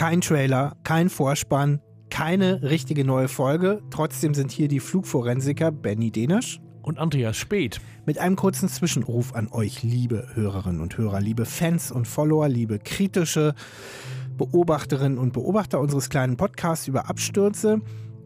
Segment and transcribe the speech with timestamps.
[0.00, 3.82] Kein Trailer, kein Vorspann, keine richtige neue Folge.
[3.90, 7.82] Trotzdem sind hier die Flugforensiker Benny Denisch und Andreas Speth.
[8.06, 12.78] Mit einem kurzen Zwischenruf an euch, liebe Hörerinnen und Hörer, liebe Fans und Follower, liebe
[12.78, 13.54] kritische
[14.38, 17.82] Beobachterinnen und Beobachter unseres kleinen Podcasts über Abstürze.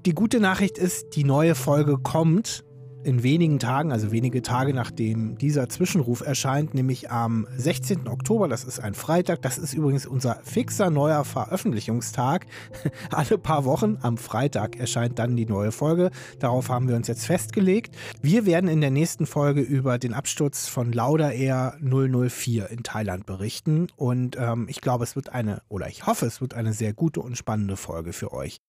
[0.06, 2.64] Die gute Nachricht ist, die neue Folge kommt
[3.04, 8.08] in wenigen Tagen, also wenige Tage nachdem dieser Zwischenruf erscheint, nämlich am 16.
[8.08, 12.46] Oktober, das ist ein Freitag, das ist übrigens unser fixer neuer Veröffentlichungstag.
[13.10, 16.10] Alle paar Wochen am Freitag erscheint dann die neue Folge.
[16.38, 17.94] Darauf haben wir uns jetzt festgelegt.
[18.22, 23.26] Wir werden in der nächsten Folge über den Absturz von Lauda Air 004 in Thailand
[23.26, 26.94] berichten und ähm, ich glaube, es wird eine, oder ich hoffe, es wird eine sehr
[26.94, 28.60] gute und spannende Folge für euch.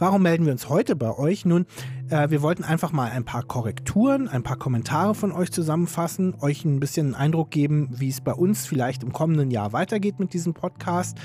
[0.00, 1.44] Warum melden wir uns heute bei euch?
[1.44, 1.66] Nun,
[2.10, 6.64] äh, wir wollten einfach mal ein paar Korrekturen, ein paar Kommentare von euch zusammenfassen, euch
[6.64, 10.32] ein bisschen einen Eindruck geben, wie es bei uns vielleicht im kommenden Jahr weitergeht mit
[10.32, 11.18] diesem Podcast.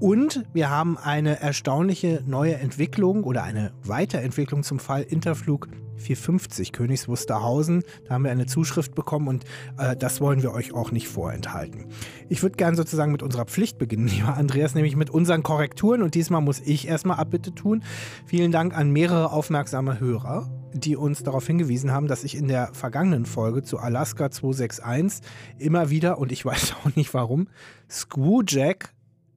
[0.00, 5.68] Und wir haben eine erstaunliche neue Entwicklung oder eine Weiterentwicklung zum Fall Interflug
[6.02, 7.84] 450 Königs Wusterhausen.
[8.06, 9.44] Da haben wir eine Zuschrift bekommen und
[9.78, 11.86] äh, das wollen wir euch auch nicht vorenthalten.
[12.28, 16.14] Ich würde gerne sozusagen mit unserer Pflicht beginnen, lieber Andreas, nämlich mit unseren Korrekturen und
[16.14, 17.82] diesmal muss ich erstmal Abbitte tun.
[18.26, 20.31] Vielen Dank an mehrere aufmerksame Hörer
[20.72, 25.20] die uns darauf hingewiesen haben, dass ich in der vergangenen Folge zu Alaska 261
[25.58, 27.48] immer wieder, und ich weiß auch nicht warum,
[27.90, 28.92] Screwjack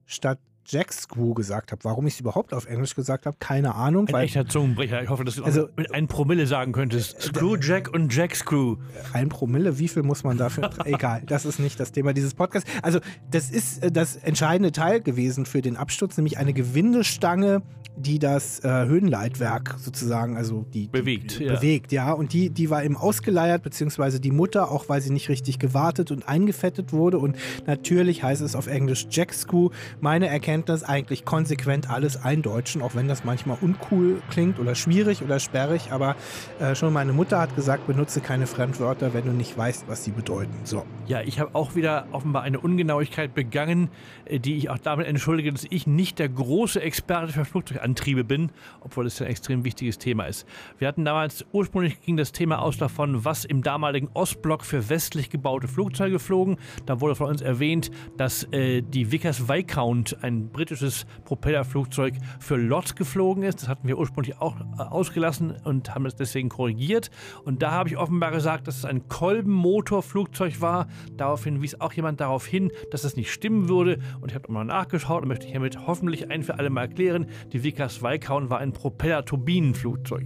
[0.05, 1.83] statt Jack Screw gesagt habe.
[1.83, 4.07] Warum ich es überhaupt auf Englisch gesagt habe, keine Ahnung.
[4.07, 5.03] Ein weil, echter Zungenbrecher.
[5.03, 7.21] Ich hoffe, dass du also, mit einem Promille sagen könntest.
[7.21, 8.77] Screw Jack und Jack Screw.
[9.13, 10.71] Ein Promille, wie viel muss man dafür?
[10.85, 12.69] Egal, das ist nicht das Thema dieses Podcasts.
[12.81, 12.99] Also,
[13.29, 17.61] das ist äh, das entscheidende Teil gewesen für den Absturz, nämlich eine Gewindestange,
[17.97, 21.55] die das äh, Höhenleitwerk sozusagen, also die, bewegt, die, ja.
[21.55, 22.11] bewegt, ja.
[22.11, 26.11] Und die, die war eben ausgeleiert, beziehungsweise die Mutter, auch weil sie nicht richtig gewartet
[26.11, 27.19] und eingefettet wurde.
[27.19, 29.69] Und natürlich heißt es auf Englisch Jack Screw.
[30.01, 35.21] Meine Erkenntnis Erkenntnis eigentlich konsequent alles eindeutschen, auch wenn das manchmal uncool klingt oder schwierig
[35.21, 35.91] oder sperrig.
[35.91, 36.15] Aber
[36.59, 40.11] äh, schon meine Mutter hat gesagt, benutze keine Fremdwörter, wenn du nicht weißt, was sie
[40.11, 40.53] bedeuten.
[40.63, 40.85] So.
[41.07, 43.89] Ja, ich habe auch wieder offenbar eine Ungenauigkeit begangen,
[44.23, 48.51] äh, die ich auch damit entschuldige, dass ich nicht der große Experte für Flugzeugantriebe bin,
[48.79, 50.47] obwohl es ein extrem wichtiges Thema ist.
[50.77, 55.29] Wir hatten damals, ursprünglich ging das Thema aus davon, was im damaligen Ostblock für westlich
[55.29, 56.55] gebaute Flugzeuge flogen.
[56.85, 62.95] Da wurde von uns erwähnt, dass äh, die Vickers Viscount ein britisches Propellerflugzeug für LOT
[62.95, 63.61] geflogen ist.
[63.61, 67.09] Das hatten wir ursprünglich auch äh, ausgelassen und haben es deswegen korrigiert.
[67.43, 70.87] Und da habe ich offenbar gesagt, dass es ein Kolbenmotorflugzeug war.
[71.17, 73.99] Daraufhin wies auch jemand darauf hin, dass das nicht stimmen würde.
[74.21, 77.63] Und ich habe nochmal nachgeschaut und möchte hiermit hoffentlich ein für alle Mal erklären, die
[77.63, 80.25] Vickers Viscount war ein Propeller-Turbinenflugzeug.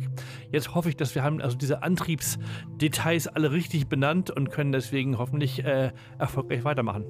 [0.51, 5.17] Jetzt hoffe ich, dass wir haben also diese Antriebsdetails alle richtig benannt und können deswegen
[5.17, 7.05] hoffentlich äh, erfolgreich weitermachen.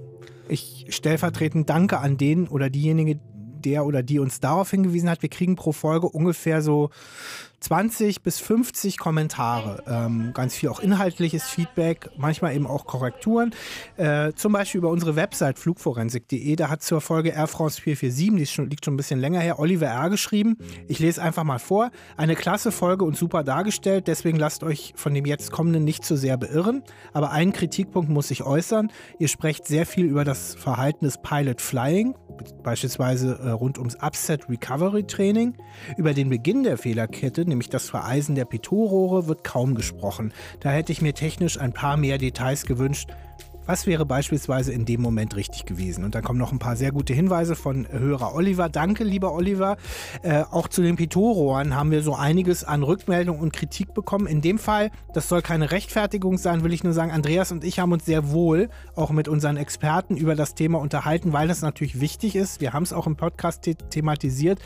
[0.48, 3.20] Ich stellvertretend danke an den oder diejenige,
[3.64, 5.22] der oder die uns darauf hingewiesen hat.
[5.22, 6.90] Wir kriegen pro Folge ungefähr so
[7.60, 13.54] 20 bis 50 Kommentare, ähm, ganz viel auch inhaltliches Feedback, manchmal eben auch Korrekturen.
[13.98, 18.46] Äh, zum Beispiel über unsere Website flugforensik.de, da hat zur Folge Air France 447, die
[18.46, 20.10] schon, liegt schon ein bisschen länger her, Oliver R.
[20.10, 20.58] geschrieben.
[20.88, 21.92] Ich lese einfach mal vor.
[22.18, 26.16] Eine klasse Folge und super dargestellt, deswegen lasst euch von dem jetzt kommenden nicht zu
[26.16, 26.84] sehr beirren.
[27.14, 28.92] Aber einen Kritikpunkt muss ich äußern.
[29.20, 32.16] Ihr sprecht sehr viel über das Verhalten des Pilot Flying,
[32.64, 35.56] beispielsweise äh, rund ums Upset Recovery Training,
[35.98, 40.34] über den Beginn der Fehlerkette, nämlich das Vereisen der Pitot-Rohre, wird kaum gesprochen.
[40.62, 43.10] Da hätte ich mir technisch ein paar mehr Details gewünscht.
[43.70, 46.04] Was wäre beispielsweise in dem Moment richtig gewesen?
[46.04, 48.68] Und dann kommen noch ein paar sehr gute Hinweise von Hörer Oliver.
[48.68, 49.78] Danke, lieber Oliver.
[50.24, 54.26] Äh, auch zu den Pitot-Rohren haben wir so einiges an Rückmeldung und Kritik bekommen.
[54.26, 57.78] In dem Fall, das soll keine Rechtfertigung sein, will ich nur sagen, Andreas und ich
[57.78, 62.02] haben uns sehr wohl auch mit unseren Experten über das Thema unterhalten, weil das natürlich
[62.02, 62.62] wichtig ist.
[62.62, 64.58] Wir haben es auch im Podcast the thematisiert.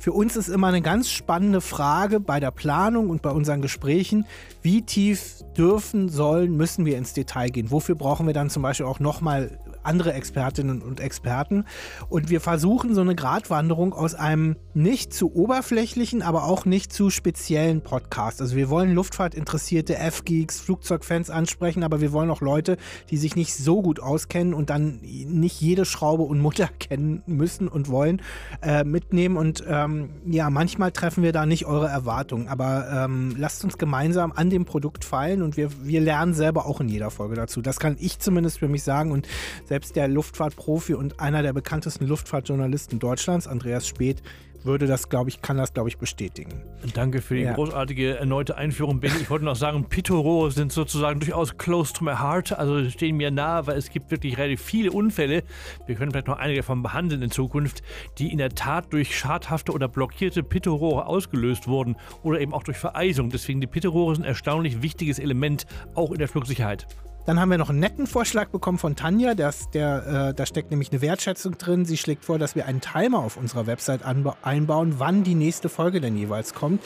[0.00, 4.24] Für uns ist immer eine ganz spannende Frage bei der Planung und bei unseren Gesprächen,
[4.62, 7.70] wie tief dürfen, sollen, müssen wir ins Detail gehen?
[7.70, 11.64] Wofür brauchen wir dann zum Beispiel auch nochmal andere Expertinnen und Experten.
[12.08, 17.10] Und wir versuchen so eine Gratwanderung aus einem nicht zu oberflächlichen, aber auch nicht zu
[17.10, 18.40] speziellen Podcast.
[18.40, 22.76] Also wir wollen Luftfahrtinteressierte F-Geeks, Flugzeugfans ansprechen, aber wir wollen auch Leute,
[23.10, 27.68] die sich nicht so gut auskennen und dann nicht jede Schraube und Mutter kennen müssen
[27.68, 28.22] und wollen,
[28.62, 29.36] äh, mitnehmen.
[29.36, 34.32] Und ähm, ja, manchmal treffen wir da nicht eure Erwartungen, aber ähm, lasst uns gemeinsam
[34.32, 37.62] an dem Produkt feilen und wir, wir lernen selber auch in jeder Folge dazu.
[37.62, 39.26] Das kann ich zumindest für mich sagen und
[39.70, 44.20] selbst der Luftfahrtprofi und einer der bekanntesten Luftfahrtjournalisten Deutschlands, Andreas Speth,
[44.64, 46.60] würde das, glaube ich, kann das, glaube ich, bestätigen.
[46.92, 47.54] Danke für die ja.
[47.54, 49.14] großartige erneute Einführung, Benny.
[49.22, 53.30] Ich wollte noch sagen, Pitorohre sind sozusagen durchaus close to my heart, also stehen mir
[53.30, 55.44] nahe, weil es gibt wirklich relativ viele Unfälle.
[55.86, 57.82] Wir können vielleicht noch einige davon behandeln in Zukunft,
[58.18, 62.76] die in der Tat durch schadhafte oder blockierte Pitorohre ausgelöst wurden oder eben auch durch
[62.76, 63.30] Vereisung.
[63.30, 65.64] Deswegen die Pitorohre sind ein erstaunlich wichtiges Element
[65.94, 66.88] auch in der Flugsicherheit.
[67.30, 69.36] Dann haben wir noch einen netten Vorschlag bekommen von Tanja.
[69.36, 71.84] Das, der, äh, da steckt nämlich eine Wertschätzung drin.
[71.84, 76.00] Sie schlägt vor, dass wir einen Timer auf unserer Website einbauen, wann die nächste Folge
[76.00, 76.82] denn jeweils kommt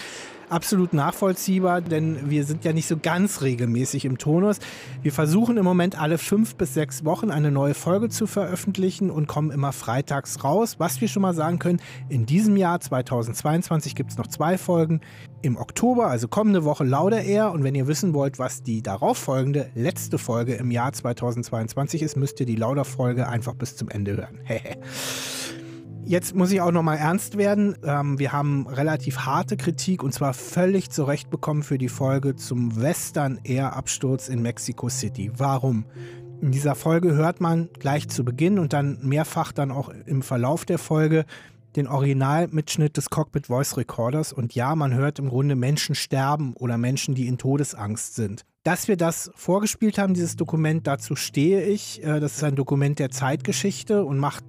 [0.50, 4.58] absolut nachvollziehbar, denn wir sind ja nicht so ganz regelmäßig im Tonus.
[5.02, 9.26] Wir versuchen im Moment alle fünf bis sechs Wochen eine neue Folge zu veröffentlichen und
[9.26, 10.76] kommen immer freitags raus.
[10.79, 15.00] Was wir schon mal sagen können, in diesem Jahr 2022 gibt es noch zwei Folgen.
[15.43, 17.52] Im Oktober, also kommende Woche, Lauder Air.
[17.52, 22.41] Und wenn ihr wissen wollt, was die darauffolgende letzte Folge im Jahr 2022 ist, müsst
[22.41, 24.41] ihr die Lauder-Folge einfach bis zum Ende hören.
[26.06, 27.77] Jetzt muss ich auch noch mal ernst werden.
[27.83, 32.81] Ähm, wir haben relativ harte Kritik und zwar völlig zurecht bekommen für die Folge zum
[32.81, 35.31] Western Air Absturz in Mexico City.
[35.39, 35.87] Warum?
[36.43, 40.67] In dieser Folge hört man gleich zu Beginn und dann mehrfach dann auch im Verlauf
[40.67, 41.25] der Folge
[41.75, 46.77] den Originalmitschnitt des Cockpit Voice Recorders und ja, man hört im Grunde Menschen sterben oder
[46.77, 48.45] Menschen, die in Todesangst sind.
[48.62, 52.03] Dass wir das vorgespielt haben, dieses Dokument, dazu stehe ich.
[52.05, 54.45] Äh, das ist ein Dokument der Zeitgeschichte und macht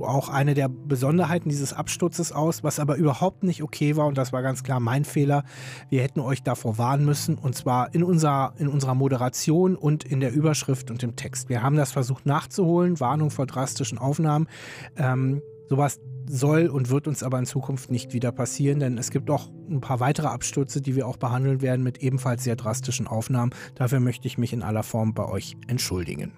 [0.00, 4.32] auch eine der Besonderheiten dieses Absturzes aus, was aber überhaupt nicht okay war und das
[4.32, 5.44] war ganz klar mein Fehler.
[5.90, 10.20] Wir hätten euch davor warnen müssen und zwar in unserer, in unserer Moderation und in
[10.20, 11.48] der Überschrift und im Text.
[11.48, 14.48] Wir haben das versucht nachzuholen, Warnung vor drastischen Aufnahmen.
[14.96, 19.30] Ähm, sowas soll und wird uns aber in Zukunft nicht wieder passieren, denn es gibt
[19.30, 23.52] auch ein paar weitere Abstürze, die wir auch behandeln werden mit ebenfalls sehr drastischen Aufnahmen.
[23.74, 26.32] Dafür möchte ich mich in aller Form bei euch entschuldigen.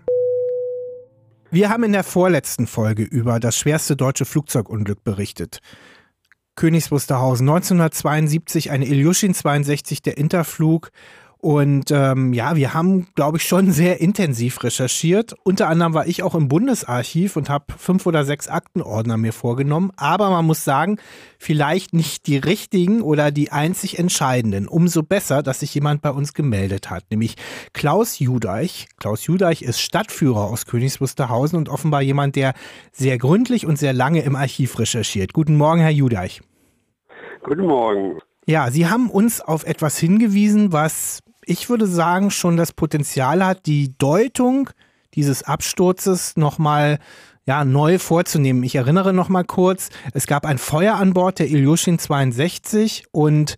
[1.52, 5.58] Wir haben in der vorletzten Folge über das schwerste deutsche Flugzeugunglück berichtet.
[6.54, 10.92] Königs Wusterhausen 1972, eine Ilyushin 62, der Interflug
[11.42, 15.34] und ähm, ja, wir haben, glaube ich, schon sehr intensiv recherchiert.
[15.42, 19.90] Unter anderem war ich auch im Bundesarchiv und habe fünf oder sechs Aktenordner mir vorgenommen.
[19.96, 20.98] Aber man muss sagen,
[21.38, 24.68] vielleicht nicht die richtigen oder die einzig entscheidenden.
[24.68, 27.36] Umso besser, dass sich jemand bei uns gemeldet hat, nämlich
[27.72, 28.88] Klaus Judeich.
[28.98, 32.52] Klaus Judeich ist Stadtführer aus Königs Wusterhausen und offenbar jemand, der
[32.92, 35.32] sehr gründlich und sehr lange im Archiv recherchiert.
[35.32, 36.42] Guten Morgen, Herr Judeich.
[37.42, 38.18] Guten Morgen.
[38.46, 43.66] Ja, Sie haben uns auf etwas hingewiesen, was ich würde sagen, schon das Potenzial hat,
[43.66, 44.70] die Deutung
[45.14, 46.98] dieses Absturzes nochmal
[47.46, 48.62] ja, neu vorzunehmen.
[48.62, 53.56] Ich erinnere nochmal kurz, es gab ein Feuer an Bord der Ilyushin 62 und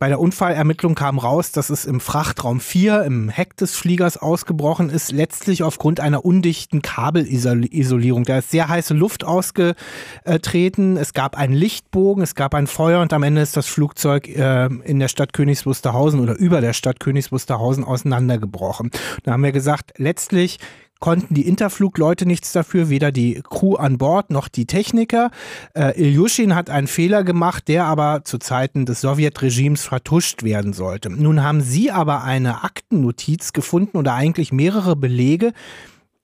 [0.00, 4.88] bei der Unfallermittlung kam raus, dass es im Frachtraum 4 im Heck des Fliegers ausgebrochen
[4.88, 8.24] ist, letztlich aufgrund einer undichten Kabelisolierung.
[8.24, 13.12] Da ist sehr heiße Luft ausgetreten, es gab einen Lichtbogen, es gab ein Feuer und
[13.12, 16.98] am Ende ist das Flugzeug äh, in der Stadt Königs Wusterhausen oder über der Stadt
[16.98, 18.90] Königs Wusterhausen auseinandergebrochen.
[19.24, 20.56] Da haben wir gesagt, letztlich
[21.00, 25.30] konnten die Interflugleute nichts dafür, weder die Crew an Bord noch die Techniker.
[25.74, 31.10] Äh, Ilyushin hat einen Fehler gemacht, der aber zu Zeiten des Sowjetregimes vertuscht werden sollte.
[31.10, 35.52] Nun haben sie aber eine Aktennotiz gefunden oder eigentlich mehrere Belege,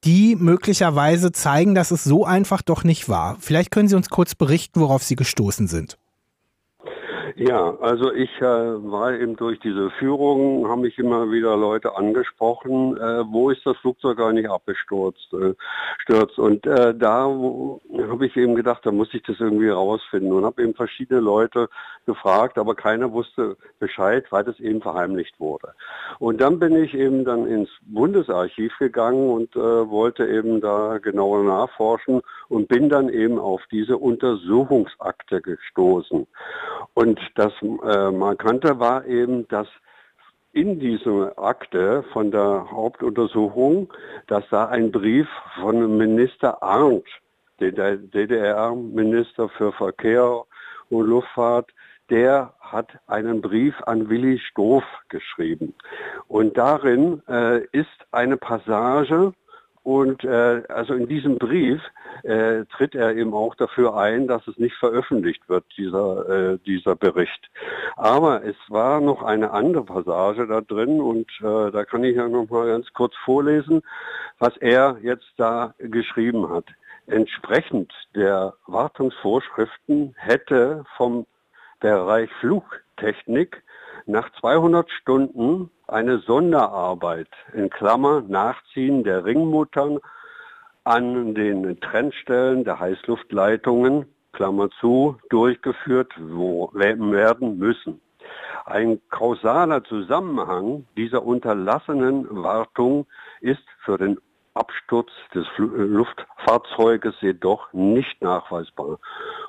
[0.05, 3.37] die möglicherweise zeigen, dass es so einfach doch nicht war.
[3.41, 5.99] Vielleicht können Sie uns kurz berichten, worauf Sie gestoßen sind.
[7.39, 12.97] Ja, also ich äh, war eben durch diese Führung, haben mich immer wieder Leute angesprochen,
[12.97, 15.53] äh, wo ist das Flugzeug eigentlich abgestürzt, äh,
[15.99, 16.39] stürzt.
[16.39, 20.63] Und äh, da habe ich eben gedacht, da muss ich das irgendwie rausfinden und habe
[20.63, 21.69] eben verschiedene Leute
[22.07, 25.75] gefragt, aber keiner wusste Bescheid, weil das eben verheimlicht wurde.
[26.19, 31.45] Und dann bin ich eben dann ins Bundesarchiv gegangen und äh, wollte eben da genauer
[31.45, 36.27] nachforschen und bin dann eben auf diese Untersuchungsakte gestoßen.
[36.95, 39.69] Und das äh, Markante war eben, dass
[40.53, 43.93] in dieser Akte von der Hauptuntersuchung,
[44.27, 45.29] dass da ein Brief
[45.61, 47.07] von Minister Arndt,
[47.61, 50.45] der DDR-Minister für Verkehr
[50.89, 51.71] und Luftfahrt,
[52.11, 55.75] der hat einen Brief an Willi Stoff geschrieben.
[56.29, 59.33] Und darin äh, ist eine Passage,
[59.87, 61.81] und äh, also in diesem Brief
[62.25, 66.97] äh, tritt er eben auch dafür ein, dass es nicht veröffentlicht wird, dieser, äh, dieser
[66.97, 67.49] Bericht.
[67.95, 72.27] Aber es war noch eine andere Passage da drin und äh, da kann ich ja
[72.27, 73.83] noch mal ganz kurz vorlesen,
[74.41, 76.65] was er jetzt da geschrieben hat.
[77.07, 81.27] Entsprechend der Wartungsvorschriften hätte vom
[81.79, 83.63] Bereich Flugtechnik
[84.07, 89.99] nach 200 Stunden eine Sonderarbeit in Klammer Nachziehen der Ringmuttern
[90.85, 98.01] an den Trennstellen der Heißluftleitungen, Klammer zu, durchgeführt werden müssen.
[98.65, 103.07] Ein kausaler Zusammenhang dieser unterlassenen Wartung
[103.41, 104.19] ist für den
[104.57, 108.99] Absturz des äh, Luftfahrzeuges jedoch nicht nachweisbar.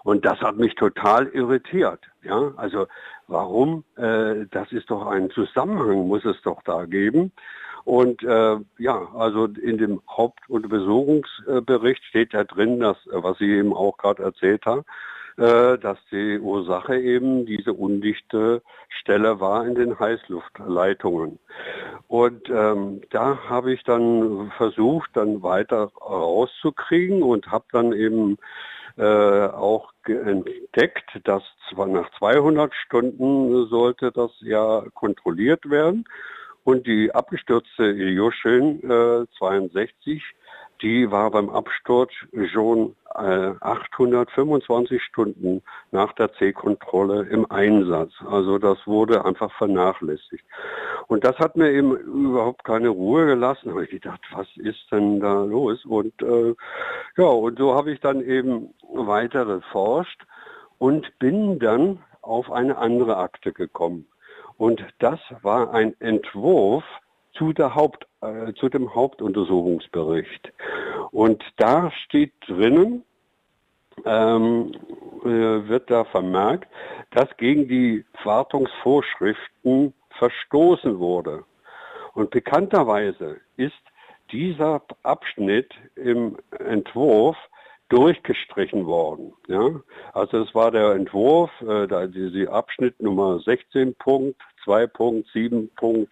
[0.04, 2.02] Und das hat mich total irritiert.
[2.24, 2.88] Ja, also
[3.28, 3.84] warum?
[3.96, 7.32] Äh, das ist doch ein Zusammenhang, muss es doch da geben.
[7.86, 13.98] Und äh, ja, also in dem Hauptuntersuchungsbericht steht ja drin, dass, was Sie eben auch
[13.98, 14.84] gerade erzählt haben,
[15.38, 21.40] dass die Ursache eben diese undichte Stelle war in den Heißluftleitungen.
[22.08, 28.38] Und ähm, da habe ich dann versucht, dann weiter rauszukriegen und habe dann eben
[28.98, 36.06] äh, auch entdeckt, dass zwar nach 200 Stunden sollte das ja kontrolliert werden.
[36.64, 40.24] Und die abgestürzte Ilyushin äh, 62
[40.82, 42.12] die war beim Absturz
[42.52, 48.12] schon äh, 825 Stunden nach der C-Kontrolle im Einsatz.
[48.30, 50.44] Also das wurde einfach vernachlässigt.
[51.08, 53.72] Und das hat mir eben überhaupt keine Ruhe gelassen.
[53.72, 55.84] Habe ich gedacht, was ist denn da los?
[55.86, 56.54] Und äh,
[57.18, 60.22] ja, und so habe ich dann eben weiter geforscht
[60.78, 64.08] und bin dann auf eine andere Akte gekommen.
[64.58, 66.84] Und das war ein Entwurf
[67.34, 70.52] zu, der Haupt, äh, zu dem Hauptuntersuchungsbericht.
[71.12, 73.04] Und da steht drinnen,
[74.06, 74.72] ähm,
[75.24, 76.70] äh, wird da vermerkt,
[77.12, 81.44] dass gegen die Wartungsvorschriften verstoßen wurde.
[82.14, 83.74] Und bekannterweise ist
[84.32, 87.36] dieser Abschnitt im Entwurf
[87.90, 89.34] durchgestrichen worden.
[89.48, 89.82] Ja?
[90.14, 96.10] Also es war der Entwurf, äh, diese Abschnitt Nummer 16.2.7.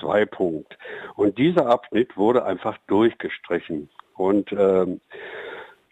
[0.00, 0.78] 2 Punkt.
[1.16, 3.90] Und dieser Abschnitt wurde einfach durchgestrichen.
[4.20, 5.00] Und ähm,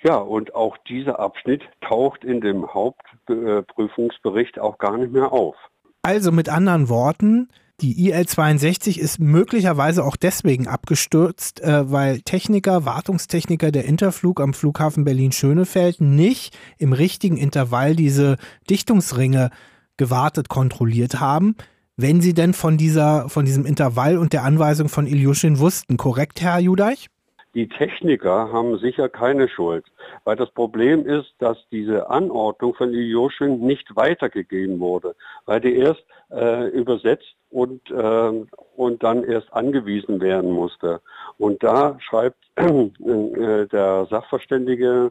[0.02, 5.56] ja, und auch dieser Abschnitt taucht in dem Hauptprüfungsbericht auch gar nicht mehr auf.
[6.02, 7.48] Also mit anderen Worten,
[7.80, 15.04] die IL-62 ist möglicherweise auch deswegen abgestürzt, äh, weil Techniker, Wartungstechniker der Interflug am Flughafen
[15.04, 18.36] Berlin-Schönefeld nicht im richtigen Intervall diese
[18.68, 19.50] Dichtungsringe
[19.96, 21.56] gewartet, kontrolliert haben
[22.00, 25.96] wenn Sie denn von, dieser, von diesem Intervall und der Anweisung von Ilyushin wussten.
[25.96, 27.08] Korrekt, Herr Judeich?
[27.54, 29.84] Die Techniker haben sicher keine Schuld,
[30.24, 35.14] weil das Problem ist, dass diese Anordnung von Ilyushin nicht weitergegeben wurde,
[35.46, 38.44] weil die erst äh, übersetzt und, äh,
[38.76, 41.00] und dann erst angewiesen werden musste.
[41.38, 45.10] Und da schreibt äh, der Sachverständige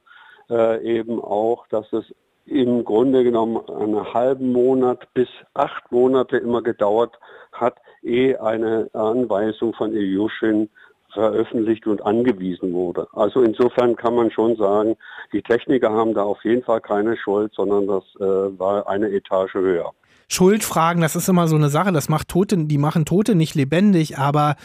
[0.49, 2.05] äh, eben auch, dass es
[2.45, 7.19] im Grunde genommen einen halben Monat bis acht Monate immer gedauert
[7.51, 10.69] hat, ehe eine Anweisung von Ilyushin
[11.13, 13.07] veröffentlicht und angewiesen wurde.
[13.13, 14.95] Also insofern kann man schon sagen,
[15.33, 19.53] die Techniker haben da auf jeden Fall keine Schuld, sondern das äh, war eine Etage
[19.53, 19.91] höher.
[20.29, 24.17] Schuldfragen, das ist immer so eine Sache, das macht Tote, die machen Tote nicht lebendig,
[24.17, 24.55] aber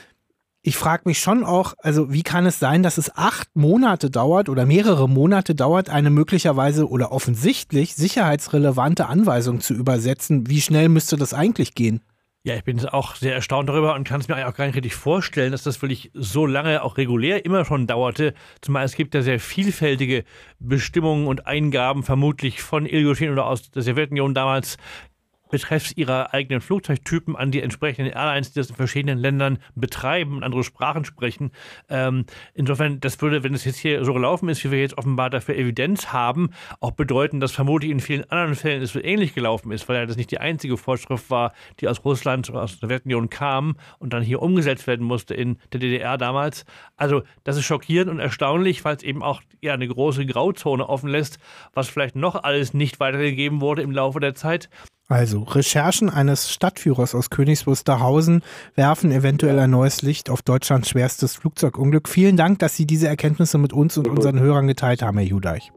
[0.64, 4.48] ich frage mich schon auch, also wie kann es sein, dass es acht Monate dauert
[4.48, 10.48] oder mehrere Monate dauert, eine möglicherweise oder offensichtlich sicherheitsrelevante Anweisung zu übersetzen?
[10.48, 12.00] Wie schnell müsste das eigentlich gehen?
[12.44, 14.96] Ja, ich bin auch sehr erstaunt darüber und kann es mir auch gar nicht richtig
[14.96, 18.34] vorstellen, dass das wirklich so lange auch regulär immer schon dauerte.
[18.60, 20.24] Zumal es gibt ja sehr vielfältige
[20.58, 24.76] Bestimmungen und Eingaben, vermutlich von Ilgoshin oder aus der Sowjetunion damals,
[25.52, 30.42] betreffs ihrer eigenen Flugzeugtypen an die entsprechenden Airlines, die das in verschiedenen Ländern betreiben und
[30.42, 31.52] andere Sprachen sprechen.
[31.88, 35.30] Ähm, insofern, das würde, wenn es jetzt hier so gelaufen ist, wie wir jetzt offenbar
[35.30, 39.70] dafür Evidenz haben, auch bedeuten, dass vermutlich in vielen anderen Fällen es so ähnlich gelaufen
[39.72, 42.88] ist, weil ja das nicht die einzige Vorschrift war, die aus Russland oder aus der
[42.88, 46.64] Sowjetunion kam und dann hier umgesetzt werden musste in der DDR damals.
[46.96, 51.10] Also das ist schockierend und erstaunlich, weil es eben auch ja, eine große Grauzone offen
[51.10, 51.38] lässt,
[51.74, 54.70] was vielleicht noch alles nicht weitergegeben wurde im Laufe der Zeit.
[55.12, 58.40] Also, Recherchen eines Stadtführers aus Königs Wusterhausen
[58.76, 62.08] werfen eventuell ein neues Licht auf Deutschlands schwerstes Flugzeugunglück.
[62.08, 65.70] Vielen Dank, dass Sie diese Erkenntnisse mit uns und unseren Hörern geteilt haben, Herr Judeich.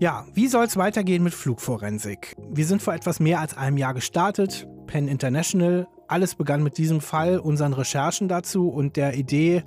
[0.00, 2.34] Ja, wie soll es weitergehen mit Flugforensik?
[2.50, 4.66] Wir sind vor etwas mehr als einem Jahr gestartet.
[4.88, 5.86] Penn International.
[6.08, 9.62] Alles begann mit diesem Fall, unseren Recherchen dazu und der Idee,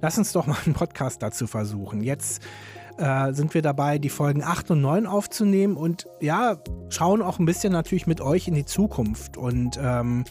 [0.00, 2.04] lass uns doch mal einen Podcast dazu versuchen.
[2.04, 2.40] Jetzt
[2.98, 7.46] äh, sind wir dabei, die Folgen 8 und 9 aufzunehmen und ja, schauen auch ein
[7.46, 9.36] bisschen natürlich mit euch in die Zukunft.
[9.36, 10.24] Und ähm,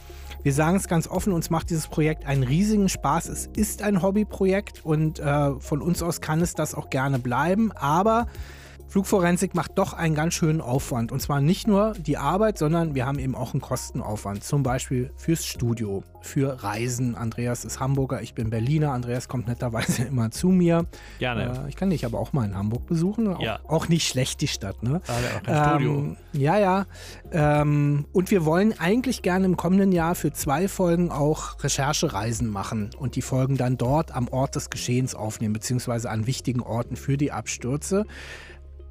[0.44, 3.30] wir sagen es ganz offen, uns macht dieses Projekt einen riesigen Spaß.
[3.30, 7.72] Es ist ein Hobbyprojekt und äh, von uns aus kann es das auch gerne bleiben.
[7.74, 8.28] Aber
[8.90, 11.12] Flugforensik macht doch einen ganz schönen Aufwand.
[11.12, 14.44] Und zwar nicht nur die Arbeit, sondern wir haben eben auch einen Kostenaufwand.
[14.44, 17.16] Zum Beispiel fürs Studio, für Reisen.
[17.16, 18.94] Andreas ist Hamburger, ich bin Berliner.
[18.94, 20.86] Andreas kommt netterweise immer zu mir.
[21.20, 21.64] Gerne.
[21.66, 23.28] Äh, ich kann dich aber auch mal in Hamburg besuchen.
[23.28, 23.60] Auch, Ja.
[23.68, 25.02] auch nicht schlecht, die Stadt, ne?
[25.06, 25.98] Da hat er auch kein Studio.
[26.00, 26.86] Ähm, ja, ja.
[27.32, 32.92] Ähm, und wir wollen eigentlich gerne im kommenden Jahr für zwei Folgen auch Recherchereisen machen
[32.98, 37.18] und die Folgen dann dort am Ort des Geschehens aufnehmen, beziehungsweise an wichtigen Orten für
[37.18, 38.06] die Abstürze.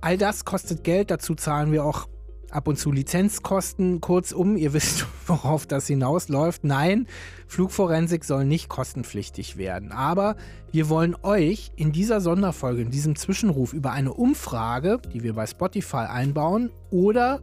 [0.01, 2.09] All das kostet Geld, dazu zahlen wir auch
[2.51, 4.01] ab und zu Lizenzkosten.
[4.01, 6.65] Kurzum, ihr wisst, worauf das hinausläuft.
[6.65, 7.07] Nein,
[7.47, 9.93] Flugforensik soll nicht kostenpflichtig werden.
[9.93, 10.37] Aber
[10.73, 15.47] wir wollen euch in dieser Sonderfolge, in diesem Zwischenruf über eine Umfrage, die wir bei
[15.47, 17.41] Spotify einbauen, oder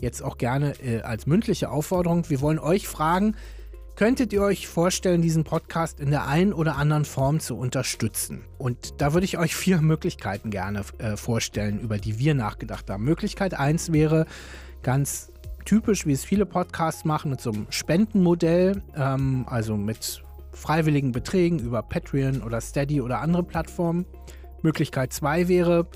[0.00, 3.34] jetzt auch gerne äh, als mündliche Aufforderung, wir wollen euch fragen,
[3.96, 8.44] könntet ihr euch vorstellen, diesen Podcast in der einen oder anderen Form zu unterstützen?
[8.58, 13.04] Und da würde ich euch vier Möglichkeiten gerne äh, vorstellen, über die wir nachgedacht haben.
[13.04, 14.26] Möglichkeit 1 wäre
[14.82, 15.32] ganz
[15.64, 20.22] typisch, wie es viele Podcasts machen, mit so einem Spendenmodell, ähm, also mit
[20.52, 24.04] freiwilligen Beträgen über Patreon oder Steady oder andere Plattformen.
[24.62, 25.88] Möglichkeit 2 wäre,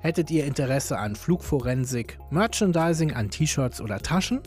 [0.00, 4.40] hättet ihr Interesse an Flugforensik, Merchandising, an T-Shirts oder Taschen?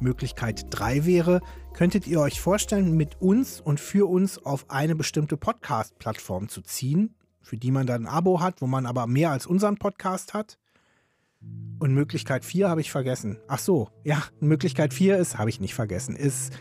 [0.00, 1.40] Möglichkeit 3 wäre,
[1.72, 7.14] könntet ihr euch vorstellen, mit uns und für uns auf eine bestimmte Podcast-Plattform zu ziehen,
[7.40, 10.58] für die man dann ein Abo hat, wo man aber mehr als unseren Podcast hat?
[11.78, 13.38] Und Möglichkeit 4 habe ich vergessen.
[13.48, 16.52] Ach so, ja, Möglichkeit 4 ist, habe ich nicht vergessen, ist,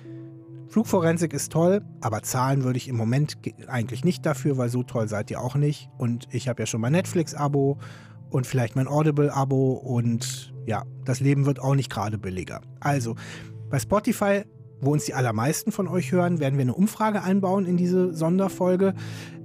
[0.67, 4.81] Flugforensik ist toll, aber zahlen würde ich im Moment ge- eigentlich nicht dafür, weil so
[4.81, 5.89] toll seid ihr auch nicht.
[5.99, 7.77] Und ich habe ja schon mein Netflix-Abo
[8.33, 12.61] und vielleicht mein Audible-Abo und ja, das Leben wird auch nicht gerade billiger.
[12.79, 13.15] Also,
[13.69, 14.43] bei Spotify,
[14.81, 18.95] wo uns die allermeisten von euch hören, werden wir eine Umfrage einbauen in diese Sonderfolge.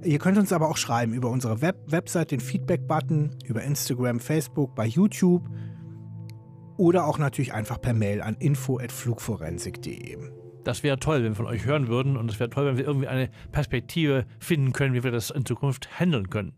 [0.03, 4.75] Ihr könnt uns aber auch schreiben über unsere Web Website, den Feedback-Button, über Instagram, Facebook,
[4.75, 5.49] bei YouTube
[6.77, 10.17] oder auch natürlich einfach per Mail an info.flugforensik.de.
[10.65, 12.87] Das wäre toll, wenn wir von euch hören würden und es wäre toll, wenn wir
[12.87, 16.53] irgendwie eine Perspektive finden können, wie wir das in Zukunft handeln können.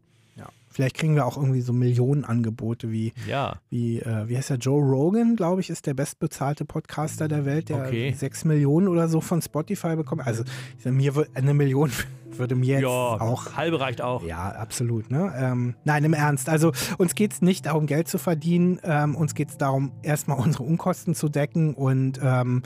[0.72, 4.80] Vielleicht kriegen wir auch irgendwie so Millionenangebote wie, Ja, wie, äh, wie heißt der, Joe
[4.80, 8.12] Rogan, glaube ich, ist der bestbezahlte Podcaster der Welt, der Okay.
[8.16, 10.26] sechs Millionen oder so von Spotify bekommt.
[10.26, 10.44] Also
[10.84, 11.90] mir eine Million
[12.30, 14.22] würde mir jetzt ja, auch halbe reicht auch.
[14.22, 15.10] Ja, absolut.
[15.10, 15.32] Ne?
[15.36, 16.48] Ähm, nein, im Ernst.
[16.48, 18.78] Also uns geht es nicht darum, Geld zu verdienen.
[18.84, 22.62] Ähm, uns geht es darum, erstmal unsere Unkosten zu decken und ähm,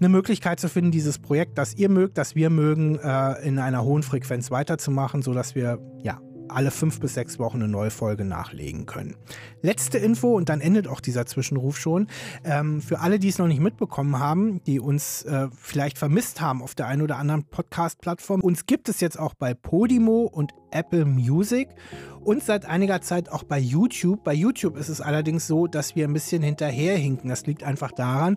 [0.00, 3.84] eine Möglichkeit zu finden, dieses Projekt, das ihr mögt, das wir mögen, äh, in einer
[3.84, 6.20] hohen Frequenz weiterzumachen, sodass wir ja
[6.54, 9.16] alle fünf bis sechs Wochen eine neue Folge nachlegen können.
[9.62, 12.06] Letzte Info und dann endet auch dieser Zwischenruf schon.
[12.44, 16.62] Ähm, für alle, die es noch nicht mitbekommen haben, die uns äh, vielleicht vermisst haben
[16.62, 21.04] auf der einen oder anderen Podcast-Plattform, uns gibt es jetzt auch bei Podimo und Apple
[21.04, 21.68] Music
[22.20, 24.24] und seit einiger Zeit auch bei YouTube.
[24.24, 27.28] Bei YouTube ist es allerdings so, dass wir ein bisschen hinterherhinken.
[27.28, 28.36] Das liegt einfach daran,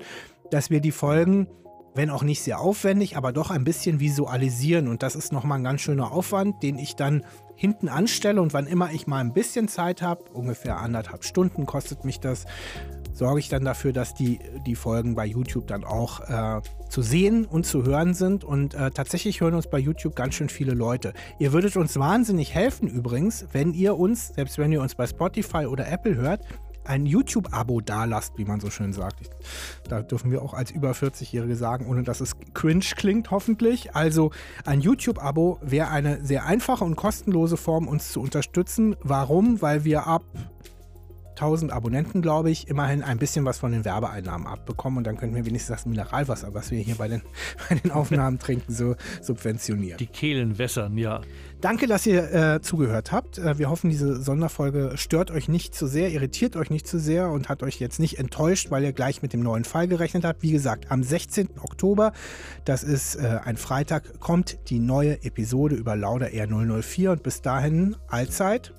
[0.52, 1.48] dass wir die Folgen
[1.96, 4.88] wenn auch nicht sehr aufwendig, aber doch ein bisschen visualisieren.
[4.88, 7.24] Und das ist nochmal ein ganz schöner Aufwand, den ich dann
[7.56, 8.42] hinten anstelle.
[8.42, 12.46] Und wann immer ich mal ein bisschen Zeit habe, ungefähr anderthalb Stunden kostet mich das,
[13.14, 17.46] sorge ich dann dafür, dass die, die Folgen bei YouTube dann auch äh, zu sehen
[17.46, 18.44] und zu hören sind.
[18.44, 21.14] Und äh, tatsächlich hören uns bei YouTube ganz schön viele Leute.
[21.40, 25.66] Ihr würdet uns wahnsinnig helfen übrigens, wenn ihr uns, selbst wenn ihr uns bei Spotify
[25.66, 26.42] oder Apple hört,
[26.86, 29.22] ein YouTube-Abo dalasst, wie man so schön sagt.
[29.22, 29.30] Ich,
[29.90, 33.96] da dürfen wir auch als über 40-Jährige sagen, ohne dass es cringe klingt, hoffentlich.
[33.96, 34.32] Also
[34.66, 38.96] ein YouTube-Abo wäre eine sehr einfache und kostenlose Form, uns zu unterstützen.
[39.02, 39.62] Warum?
[39.62, 40.24] Weil wir ab
[41.36, 45.36] 1000 Abonnenten, glaube ich, immerhin ein bisschen was von den Werbeeinnahmen abbekommen und dann könnten
[45.36, 47.22] wir wenigstens das Mineralwasser, was wir hier bei den,
[47.70, 49.98] bei den Aufnahmen trinken, so subventionieren.
[49.98, 51.22] Die Kehlen wässern, ja.
[51.62, 53.38] Danke, dass ihr äh, zugehört habt.
[53.38, 57.30] Äh, wir hoffen, diese Sonderfolge stört euch nicht zu sehr, irritiert euch nicht zu sehr
[57.30, 60.44] und hat euch jetzt nicht enttäuscht, weil ihr gleich mit dem neuen Fall gerechnet habt.
[60.44, 61.50] Wie gesagt, am 16.
[61.62, 62.14] Oktober,
[62.66, 67.42] das ist äh, ein Freitag, kommt die neue Episode über Lauda R 004 und bis
[67.42, 68.74] dahin allzeit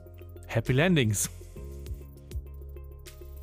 [0.46, 1.28] Happy Landings.